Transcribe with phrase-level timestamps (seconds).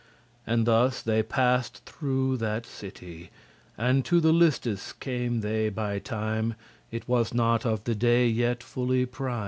[0.47, 3.29] And thus they passed thorough that city
[3.77, 6.55] And to the listes came they by time:
[6.89, 9.39] It was not of the day yet fully prime*.